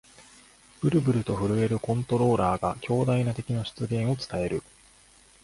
[0.79, 4.63] ブルブルと震えるコントローラーが、強大な敵の出現を伝える